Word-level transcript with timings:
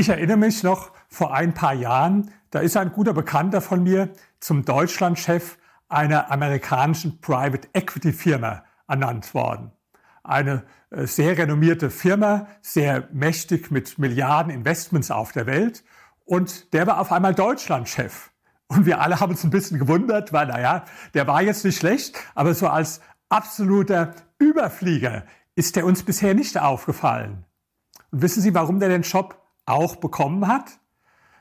Ich 0.00 0.08
erinnere 0.08 0.38
mich 0.38 0.62
noch 0.62 0.92
vor 1.08 1.34
ein 1.34 1.52
paar 1.52 1.74
Jahren, 1.74 2.30
da 2.52 2.60
ist 2.60 2.74
ein 2.74 2.90
guter 2.90 3.12
Bekannter 3.12 3.60
von 3.60 3.82
mir 3.82 4.08
zum 4.38 4.64
Deutschlandchef 4.64 5.58
einer 5.90 6.32
amerikanischen 6.32 7.20
Private 7.20 7.68
Equity 7.74 8.14
Firma 8.14 8.64
ernannt 8.88 9.34
worden. 9.34 9.72
Eine 10.24 10.64
äh, 10.88 11.04
sehr 11.04 11.36
renommierte 11.36 11.90
Firma, 11.90 12.46
sehr 12.62 13.08
mächtig 13.12 13.70
mit 13.70 13.98
Milliarden 13.98 14.50
Investments 14.50 15.10
auf 15.10 15.32
der 15.32 15.44
Welt. 15.44 15.84
Und 16.24 16.72
der 16.72 16.86
war 16.86 16.98
auf 16.98 17.12
einmal 17.12 17.34
Deutschlandchef. 17.34 18.30
Und 18.68 18.86
wir 18.86 19.02
alle 19.02 19.20
haben 19.20 19.32
uns 19.32 19.44
ein 19.44 19.50
bisschen 19.50 19.78
gewundert, 19.78 20.32
weil, 20.32 20.46
naja, 20.46 20.86
der 21.12 21.26
war 21.26 21.42
jetzt 21.42 21.62
nicht 21.62 21.76
schlecht, 21.76 22.16
aber 22.34 22.54
so 22.54 22.68
als 22.68 23.02
absoluter 23.28 24.14
Überflieger 24.38 25.26
ist 25.56 25.76
der 25.76 25.84
uns 25.84 26.02
bisher 26.04 26.32
nicht 26.32 26.58
aufgefallen. 26.58 27.44
Und 28.12 28.22
wissen 28.22 28.40
Sie, 28.40 28.54
warum 28.54 28.80
der 28.80 28.88
den 28.88 29.02
Job 29.02 29.39
auch 29.70 29.96
bekommen 29.96 30.46
hat? 30.46 30.78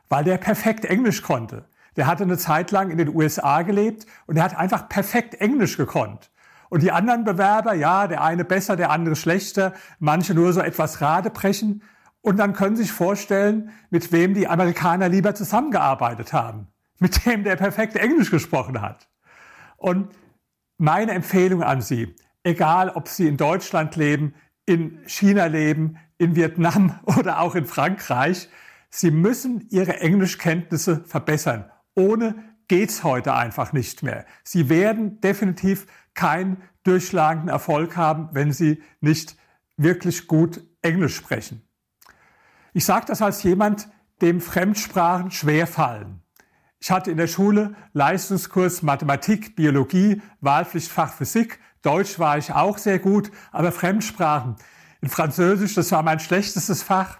Weil 0.08 0.24
der 0.24 0.38
perfekt 0.38 0.86
Englisch 0.86 1.22
konnte. 1.22 1.66
Der 1.96 2.08
hatte 2.08 2.24
eine 2.24 2.38
Zeit 2.38 2.72
lang 2.72 2.92
in 2.92 2.98
den 2.98 3.14
USA 3.14 3.62
gelebt 3.62 4.06
und 4.26 4.38
er 4.38 4.44
hat 4.44 4.58
einfach 4.58 4.88
perfekt 4.90 5.36
Englisch 5.36 5.78
gekonnt. 5.78 6.32
Und 6.70 6.84
die 6.84 6.92
anderen 6.92 7.24
Bewerber, 7.24 7.74
ja, 7.74 8.08
der 8.08 8.24
eine 8.24 8.46
besser, 8.46 8.76
der 8.76 8.92
andere 8.92 9.16
schlechter, 9.16 9.74
manche 10.00 10.36
nur 10.36 10.54
so 10.54 10.62
etwas 10.62 11.02
Radebrechen. 11.02 11.84
Und 12.22 12.38
dann 12.38 12.54
können 12.54 12.76
Sie 12.76 12.84
sich 12.84 12.92
vorstellen, 12.92 13.72
mit 13.90 14.12
wem 14.12 14.34
die 14.34 14.48
Amerikaner 14.48 15.10
lieber 15.10 15.34
zusammengearbeitet 15.34 16.32
haben. 16.32 16.68
Mit 17.00 17.26
dem, 17.26 17.44
der 17.44 17.56
perfekt 17.56 17.96
Englisch 17.96 18.30
gesprochen 18.30 18.82
hat. 18.82 19.08
Und 19.78 20.10
meine 20.78 21.14
Empfehlung 21.14 21.64
an 21.64 21.82
Sie, 21.82 22.14
egal 22.44 22.90
ob 22.90 23.08
Sie 23.08 23.28
in 23.28 23.38
Deutschland 23.38 23.96
leben, 23.96 24.36
in 24.70 25.00
China 25.08 25.48
leben, 25.48 25.98
in 26.20 26.36
Vietnam 26.36 27.00
oder 27.06 27.40
auch 27.40 27.56
in 27.56 27.66
Frankreich, 27.66 28.48
Sie 28.92 29.12
müssen 29.12 29.68
Ihre 29.70 30.00
Englischkenntnisse 30.00 31.04
verbessern. 31.06 31.70
Ohne 31.96 32.36
geht's 32.68 33.04
heute 33.04 33.34
einfach 33.34 33.74
nicht 33.74 34.04
mehr. 34.04 34.26
Sie 34.44 34.70
werden 34.70 35.22
definitiv 35.22 35.86
keinen 36.14 36.62
durchschlagenden 36.84 37.50
Erfolg 37.50 37.98
haben, 37.98 38.30
wenn 38.32 38.52
Sie 38.52 38.82
nicht 39.00 39.36
wirklich 39.78 40.28
gut 40.28 40.64
Englisch 40.82 41.16
sprechen. 41.16 41.62
Ich 42.74 42.86
sage 42.86 43.06
das 43.08 43.22
als 43.22 43.44
jemand, 43.44 43.90
dem 44.22 44.42
Fremdsprachen 44.42 45.32
schwer 45.32 45.66
fallen. 45.66 46.22
Ich 46.80 46.92
hatte 46.92 47.12
in 47.12 47.18
der 47.18 47.28
Schule 47.28 47.76
Leistungskurs 47.94 48.84
Mathematik, 48.84 49.56
Biologie, 49.56 50.22
Wahlpflichtfach 50.42 51.12
Physik. 51.14 51.60
Deutsch 51.82 52.20
war 52.20 52.38
ich 52.38 52.54
auch 52.54 52.78
sehr 52.78 53.00
gut, 53.00 53.32
aber 53.52 53.72
Fremdsprachen. 53.72 54.56
In 55.02 55.10
Französisch, 55.10 55.76
das 55.76 55.92
war 55.92 56.04
mein 56.04 56.20
schlechtestes 56.20 56.84
Fach. 56.84 57.20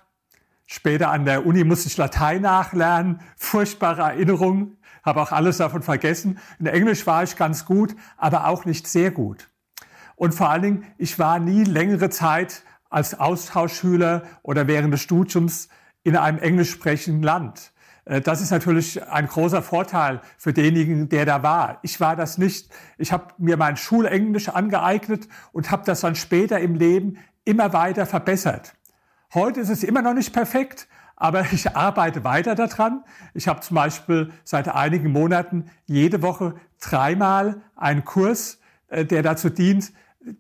Später 0.68 1.10
an 1.10 1.26
der 1.26 1.46
Uni 1.46 1.64
musste 1.64 1.88
ich 1.88 1.98
Latein 1.98 2.42
nachlernen. 2.42 3.22
Furchtbare 3.38 4.02
Erinnerungen 4.02 4.78
habe 5.04 5.22
auch 5.22 5.32
alles 5.32 5.58
davon 5.58 5.82
vergessen. 5.82 6.40
In 6.60 6.66
Englisch 6.68 7.08
war 7.08 7.24
ich 7.24 7.36
ganz 7.36 7.66
gut, 7.66 7.96
aber 8.18 8.48
auch 8.48 8.66
nicht 8.66 8.88
sehr 8.88 9.12
gut. 9.12 9.50
Und 10.16 10.34
vor 10.34 10.50
allen 10.50 10.62
Dingen, 10.62 10.86
ich 10.98 11.18
war 11.18 11.40
nie 11.40 11.64
längere 11.64 12.10
Zeit 12.10 12.64
als 12.90 13.20
Austauschschüler 13.20 14.24
oder 14.42 14.68
während 14.68 14.94
des 14.94 15.02
Studiums 15.02 15.70
in 16.04 16.18
einem 16.18 16.40
englisch 16.40 16.72
sprechenden 16.72 17.24
Land. 17.24 17.72
Äh, 18.10 18.22
das 18.22 18.42
ist 18.42 18.52
natürlich 18.52 19.02
ein 19.08 19.28
großer 19.28 19.62
Vorteil 19.62 20.20
für 20.38 20.52
denjenigen, 20.52 21.08
der 21.08 21.26
da 21.26 21.44
war. 21.44 21.80
Ich 21.84 22.02
war 22.02 22.16
das 22.16 22.38
nicht. 22.38 22.70
Ich 22.98 23.14
habe 23.14 23.34
mir 23.38 23.56
mein 23.56 23.78
Schulenglisch 23.78 24.50
angeeignet 24.50 25.30
und 25.54 25.72
habe 25.72 25.86
das 25.86 26.02
dann 26.02 26.16
später 26.16 26.60
im 26.60 26.76
Leben 26.76 27.18
immer 27.46 27.72
weiter 27.72 28.06
verbessert. 28.06 28.74
Heute 29.34 29.60
ist 29.62 29.70
es 29.70 29.84
immer 29.84 30.02
noch 30.02 30.14
nicht 30.14 30.34
perfekt, 30.34 30.88
aber 31.16 31.46
ich 31.52 31.76
arbeite 31.76 32.24
weiter 32.24 32.56
daran. 32.56 33.04
Ich 33.34 33.48
habe 33.48 33.62
zum 33.62 33.76
Beispiel 33.76 34.32
seit 34.44 34.68
einigen 34.68 35.12
Monaten 35.12 35.70
jede 35.86 36.22
Woche 36.22 36.56
dreimal 36.82 37.62
einen 37.76 38.04
Kurs, 38.04 38.60
äh, 38.88 39.06
der 39.06 39.22
dazu 39.22 39.50
dient, 39.50 39.94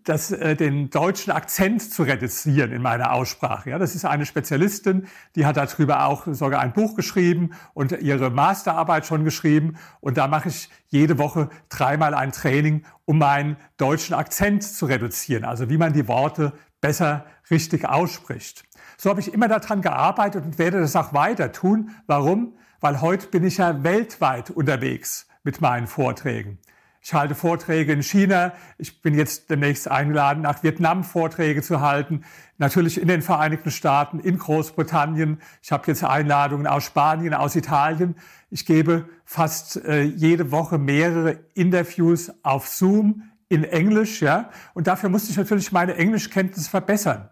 das, 0.03 0.31
äh, 0.31 0.55
den 0.55 0.89
deutschen 0.89 1.31
Akzent 1.31 1.81
zu 1.81 2.03
reduzieren 2.03 2.71
in 2.71 2.81
meiner 2.81 3.13
Aussprache. 3.13 3.69
Ja, 3.69 3.77
das 3.77 3.95
ist 3.95 4.05
eine 4.05 4.25
Spezialistin, 4.25 5.07
die 5.35 5.45
hat 5.45 5.57
darüber 5.57 6.05
auch 6.05 6.27
sogar 6.31 6.61
ein 6.61 6.73
Buch 6.73 6.95
geschrieben 6.95 7.51
und 7.73 7.91
ihre 7.91 8.29
Masterarbeit 8.29 9.05
schon 9.05 9.23
geschrieben. 9.23 9.77
Und 9.99 10.17
da 10.17 10.27
mache 10.27 10.49
ich 10.49 10.69
jede 10.87 11.17
Woche 11.17 11.49
dreimal 11.69 12.13
ein 12.13 12.31
Training, 12.31 12.83
um 13.05 13.17
meinen 13.17 13.57
deutschen 13.77 14.15
Akzent 14.15 14.63
zu 14.63 14.85
reduzieren. 14.85 15.45
Also 15.45 15.69
wie 15.69 15.77
man 15.77 15.93
die 15.93 16.07
Worte 16.07 16.53
besser 16.81 17.25
richtig 17.49 17.87
ausspricht. 17.87 18.63
So 18.97 19.09
habe 19.09 19.19
ich 19.19 19.33
immer 19.33 19.47
daran 19.47 19.81
gearbeitet 19.81 20.45
und 20.45 20.59
werde 20.59 20.79
das 20.79 20.95
auch 20.95 21.13
weiter 21.13 21.51
tun. 21.51 21.91
Warum? 22.07 22.53
Weil 22.81 23.01
heute 23.01 23.27
bin 23.27 23.43
ich 23.43 23.57
ja 23.57 23.83
weltweit 23.83 24.49
unterwegs 24.49 25.27
mit 25.43 25.61
meinen 25.61 25.87
Vorträgen. 25.87 26.59
Ich 27.01 27.13
halte 27.13 27.33
Vorträge 27.33 27.93
in 27.93 28.03
China. 28.03 28.53
Ich 28.77 29.01
bin 29.01 29.15
jetzt 29.15 29.49
demnächst 29.49 29.89
eingeladen, 29.89 30.41
nach 30.41 30.63
Vietnam 30.63 31.03
Vorträge 31.03 31.61
zu 31.61 31.79
halten. 31.79 32.23
Natürlich 32.57 33.01
in 33.01 33.07
den 33.07 33.21
Vereinigten 33.21 33.71
Staaten, 33.71 34.19
in 34.19 34.37
Großbritannien. 34.37 35.41
Ich 35.61 35.71
habe 35.71 35.85
jetzt 35.87 36.03
Einladungen 36.03 36.67
aus 36.67 36.83
Spanien, 36.83 37.33
aus 37.33 37.55
Italien. 37.55 38.15
Ich 38.49 38.65
gebe 38.65 39.07
fast 39.23 39.77
äh, 39.85 40.01
jede 40.01 40.51
Woche 40.51 40.77
mehrere 40.77 41.39
Interviews 41.53 42.31
auf 42.43 42.67
Zoom 42.67 43.23
in 43.47 43.63
Englisch, 43.63 44.21
ja. 44.21 44.49
Und 44.73 44.87
dafür 44.87 45.09
musste 45.09 45.31
ich 45.31 45.37
natürlich 45.37 45.71
meine 45.71 45.95
Englischkenntnisse 45.95 46.69
verbessern. 46.69 47.29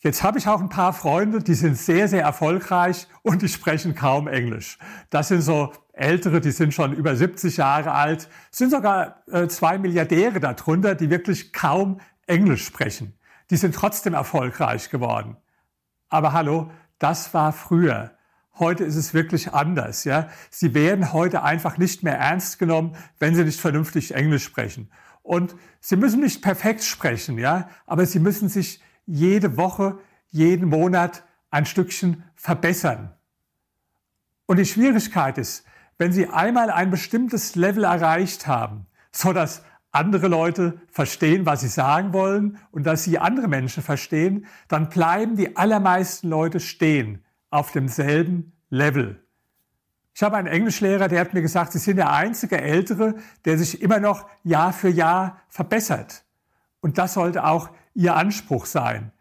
Jetzt 0.00 0.22
habe 0.22 0.38
ich 0.38 0.46
auch 0.46 0.60
ein 0.60 0.68
paar 0.68 0.92
Freunde, 0.92 1.42
die 1.42 1.54
sind 1.54 1.76
sehr, 1.76 2.06
sehr 2.06 2.22
erfolgreich 2.22 3.08
und 3.22 3.42
die 3.42 3.48
sprechen 3.48 3.96
kaum 3.96 4.28
Englisch. 4.28 4.78
Das 5.10 5.26
sind 5.28 5.42
so 5.42 5.72
Ältere, 5.92 6.40
die 6.40 6.52
sind 6.52 6.72
schon 6.72 6.92
über 6.92 7.16
70 7.16 7.56
Jahre 7.56 7.90
alt, 7.90 8.28
sind 8.52 8.70
sogar 8.70 9.24
äh, 9.26 9.48
zwei 9.48 9.76
Milliardäre 9.76 10.38
darunter, 10.38 10.94
die 10.94 11.10
wirklich 11.10 11.52
kaum 11.52 12.00
Englisch 12.28 12.64
sprechen. 12.64 13.18
Die 13.50 13.56
sind 13.56 13.74
trotzdem 13.74 14.14
erfolgreich 14.14 14.90
geworden. 14.90 15.36
Aber 16.08 16.32
hallo, 16.32 16.70
das 17.00 17.34
war 17.34 17.52
früher. 17.52 18.12
Heute 18.56 18.84
ist 18.84 18.94
es 18.94 19.14
wirklich 19.14 19.52
anders, 19.52 20.04
ja. 20.04 20.28
Sie 20.50 20.74
werden 20.74 21.12
heute 21.12 21.42
einfach 21.42 21.76
nicht 21.76 22.04
mehr 22.04 22.18
ernst 22.18 22.60
genommen, 22.60 22.94
wenn 23.18 23.34
sie 23.34 23.44
nicht 23.44 23.60
vernünftig 23.60 24.14
Englisch 24.14 24.44
sprechen. 24.44 24.92
Und 25.22 25.56
sie 25.80 25.96
müssen 25.96 26.20
nicht 26.20 26.40
perfekt 26.40 26.84
sprechen, 26.84 27.36
ja, 27.36 27.68
aber 27.84 28.06
sie 28.06 28.20
müssen 28.20 28.48
sich 28.48 28.80
jede 29.08 29.56
Woche, 29.56 29.98
jeden 30.28 30.68
Monat 30.68 31.24
ein 31.50 31.66
Stückchen 31.66 32.22
verbessern. 32.36 33.14
Und 34.46 34.58
die 34.58 34.66
Schwierigkeit 34.66 35.38
ist, 35.38 35.64
wenn 35.96 36.12
Sie 36.12 36.28
einmal 36.28 36.70
ein 36.70 36.90
bestimmtes 36.90 37.56
Level 37.56 37.84
erreicht 37.84 38.46
haben, 38.46 38.86
so 39.10 39.32
dass 39.32 39.62
andere 39.90 40.28
Leute 40.28 40.80
verstehen, 40.90 41.46
was 41.46 41.62
Sie 41.62 41.68
sagen 41.68 42.12
wollen 42.12 42.58
und 42.70 42.84
dass 42.84 43.04
Sie 43.04 43.18
andere 43.18 43.48
Menschen 43.48 43.82
verstehen, 43.82 44.46
dann 44.68 44.90
bleiben 44.90 45.36
die 45.36 45.56
allermeisten 45.56 46.28
Leute 46.28 46.60
stehen 46.60 47.24
auf 47.50 47.72
demselben 47.72 48.52
Level. 48.68 49.24
Ich 50.14 50.22
habe 50.22 50.36
einen 50.36 50.48
Englischlehrer, 50.48 51.08
der 51.08 51.20
hat 51.20 51.32
mir 51.32 51.42
gesagt, 51.42 51.72
Sie 51.72 51.78
sind 51.78 51.96
der 51.96 52.12
einzige 52.12 52.60
Ältere, 52.60 53.14
der 53.44 53.56
sich 53.56 53.80
immer 53.80 54.00
noch 54.00 54.28
Jahr 54.44 54.72
für 54.72 54.88
Jahr 54.88 55.40
verbessert. 55.48 56.24
Und 56.80 56.98
das 56.98 57.14
sollte 57.14 57.44
auch 57.44 57.70
Ihr 57.94 58.14
Anspruch 58.14 58.66
sein. 58.66 59.12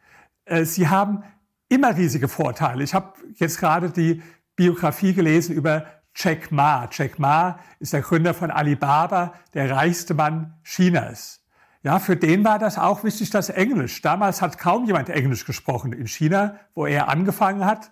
Äh, 0.45 0.66
Sie 0.66 0.88
haben 0.88 1.23
immer 1.69 1.95
riesige 1.95 2.28
Vorteile. 2.28 2.84
Ich 2.84 2.94
habe 2.94 3.13
jetzt 3.35 3.59
gerade 3.59 3.90
die 3.90 4.22
Biografie 4.56 5.13
gelesen 5.13 5.56
über 5.56 5.85
Jack 6.16 6.51
Ma. 6.51 6.90
Jack 6.91 7.19
Ma 7.19 7.59
ist 7.79 7.94
der 7.94 8.01
Gründer 8.01 8.34
von 8.34 8.50
Alibaba, 8.50 9.34
der 9.53 9.69
reichste 9.69 10.13
Mann 10.13 10.53
Chinas. 10.63 11.41
Ja, 11.84 12.00
für 12.00 12.18
den 12.18 12.44
war 12.44 12.59
das 12.59 12.78
auch 12.78 13.03
wichtig, 13.03 13.29
das 13.29 13.50
Englisch. 13.50 14.01
Damals 14.01 14.41
hat 14.41 14.57
kaum 14.57 14.85
jemand 14.85 15.09
Englisch 15.09 15.45
gesprochen 15.45 15.94
in 15.94 16.07
China, 16.07 16.56
wo 16.74 16.85
er 16.85 17.07
angefangen 17.07 17.66
hat. 17.66 17.92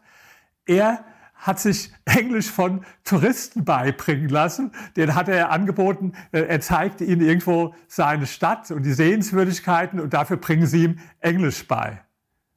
Er 0.65 1.05
hat 1.35 1.59
sich 1.59 1.91
Englisch 2.05 2.49
von 2.49 2.83
Touristen 3.03 3.65
beibringen 3.65 4.29
lassen. 4.29 4.71
Den 4.95 5.15
hat 5.15 5.29
er 5.29 5.51
angeboten, 5.51 6.13
äh, 6.31 6.41
er 6.41 6.61
zeigte 6.61 7.03
ihnen 7.03 7.21
irgendwo 7.21 7.75
seine 7.87 8.25
Stadt 8.25 8.71
und 8.71 8.83
die 8.83 8.93
Sehenswürdigkeiten 8.93 9.99
und 9.99 10.13
dafür 10.13 10.37
bringen 10.37 10.65
sie 10.65 10.85
ihm 10.85 10.99
Englisch 11.19 11.67
bei. 11.67 12.01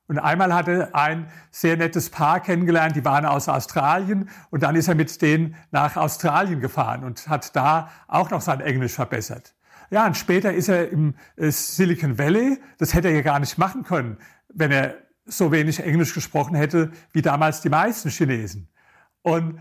Und 0.06 0.18
einmal 0.18 0.54
hatte 0.54 0.72
er 0.72 0.94
ein 0.94 1.28
sehr 1.50 1.76
nettes 1.76 2.08
Paar 2.08 2.40
kennengelernt, 2.40 2.96
die 2.96 3.04
waren 3.04 3.26
aus 3.26 3.48
Australien 3.48 4.30
und 4.48 4.62
dann 4.62 4.74
ist 4.74 4.88
er 4.88 4.94
mit 4.94 5.20
denen 5.20 5.54
nach 5.70 5.96
Australien 5.96 6.60
gefahren 6.60 7.04
und 7.04 7.28
hat 7.28 7.54
da 7.54 7.90
auch 8.06 8.30
noch 8.30 8.40
sein 8.40 8.60
Englisch 8.60 8.94
verbessert. 8.94 9.54
Ja, 9.90 10.06
und 10.06 10.16
später 10.16 10.52
ist 10.52 10.68
er 10.68 10.90
im 10.90 11.14
äh, 11.36 11.50
Silicon 11.50 12.18
Valley. 12.18 12.58
Das 12.78 12.94
hätte 12.94 13.08
er 13.08 13.14
ja 13.14 13.22
gar 13.22 13.38
nicht 13.38 13.58
machen 13.58 13.84
können, 13.84 14.18
wenn 14.48 14.70
er 14.70 14.94
so 15.28 15.52
wenig 15.52 15.80
Englisch 15.80 16.14
gesprochen 16.14 16.56
hätte 16.56 16.90
wie 17.12 17.22
damals 17.22 17.60
die 17.60 17.68
meisten 17.68 18.10
Chinesen. 18.10 18.68
Und 19.22 19.60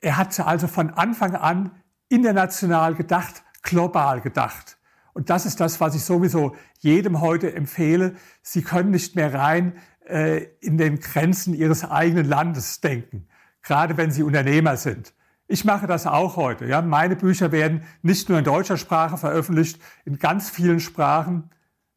er 0.00 0.16
hat 0.16 0.38
also 0.40 0.66
von 0.66 0.90
Anfang 0.90 1.34
an 1.34 1.72
international 2.08 2.94
gedacht, 2.94 3.42
global 3.62 4.20
gedacht. 4.20 4.78
Und 5.12 5.28
das 5.28 5.44
ist 5.46 5.60
das, 5.60 5.80
was 5.80 5.94
ich 5.94 6.04
sowieso 6.04 6.56
jedem 6.78 7.20
heute 7.20 7.54
empfehle. 7.54 8.14
Sie 8.42 8.62
können 8.62 8.90
nicht 8.90 9.16
mehr 9.16 9.34
rein 9.34 9.74
äh, 10.06 10.44
in 10.60 10.78
den 10.78 11.00
Grenzen 11.00 11.54
ihres 11.54 11.84
eigenen 11.84 12.26
Landes 12.26 12.80
denken, 12.80 13.28
gerade 13.62 13.96
wenn 13.96 14.10
sie 14.10 14.22
Unternehmer 14.22 14.76
sind. 14.76 15.12
Ich 15.46 15.64
mache 15.64 15.88
das 15.88 16.06
auch 16.06 16.36
heute. 16.36 16.66
Ja. 16.66 16.80
Meine 16.80 17.16
Bücher 17.16 17.50
werden 17.50 17.82
nicht 18.02 18.28
nur 18.28 18.38
in 18.38 18.44
deutscher 18.44 18.76
Sprache 18.76 19.16
veröffentlicht, 19.16 19.80
in 20.04 20.18
ganz 20.18 20.48
vielen 20.48 20.78
Sprachen. 20.78 21.50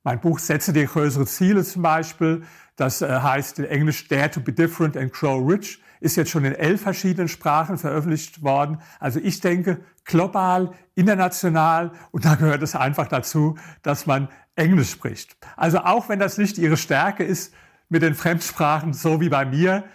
Mein 0.03 0.19
Buch 0.19 0.39
Setze 0.39 0.73
dir 0.73 0.85
größere 0.85 1.25
Ziele 1.25 1.63
zum 1.63 1.81
Beispiel, 1.81 2.43
das 2.75 3.01
äh, 3.01 3.07
heißt 3.07 3.59
in 3.59 3.65
Englisch 3.65 4.07
Dare 4.09 4.29
to 4.29 4.41
be 4.41 4.51
different 4.51 4.97
and 4.97 5.13
grow 5.13 5.49
rich, 5.49 5.81
ist 6.01 6.17
jetzt 6.17 6.31
schon 6.31 6.43
in 6.43 6.53
elf 6.53 6.81
verschiedenen 6.81 7.29
Sprachen 7.29 7.77
veröffentlicht 7.77 8.43
worden. 8.43 8.79
Also 8.99 9.21
ich 9.21 9.39
denke 9.39 9.79
global, 10.03 10.73
international 10.95 11.93
und 12.11 12.25
da 12.25 12.35
gehört 12.35 12.61
es 12.61 12.75
einfach 12.75 13.07
dazu, 13.07 13.57
dass 13.81 14.05
man 14.05 14.27
Englisch 14.55 14.91
spricht. 14.91 15.37
Also 15.55 15.79
auch 15.79 16.09
wenn 16.09 16.19
das 16.19 16.37
nicht 16.37 16.57
Ihre 16.57 16.75
Stärke 16.75 17.23
ist 17.23 17.53
mit 17.87 18.01
den 18.01 18.13
Fremdsprachen, 18.13 18.91
so 18.91 19.21
wie 19.21 19.29
bei 19.29 19.45
mir, 19.45 19.85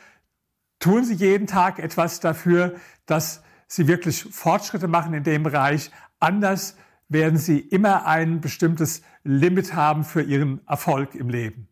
tun 0.79 1.05
Sie 1.05 1.15
jeden 1.15 1.47
Tag 1.47 1.79
etwas 1.79 2.21
dafür, 2.21 2.77
dass 3.05 3.43
Sie 3.67 3.87
wirklich 3.87 4.25
Fortschritte 4.25 4.89
machen 4.89 5.13
in 5.13 5.25
dem 5.25 5.43
Bereich. 5.43 5.91
Anders 6.19 6.77
werden 7.09 7.39
Sie 7.39 7.59
immer 7.59 8.07
ein 8.07 8.41
bestimmtes 8.41 9.03
Limit 9.25 9.75
haben 9.75 10.05
für 10.05 10.23
Ihren 10.23 10.67
Erfolg 10.67 11.15
im 11.15 11.31
Leben. 11.31 11.69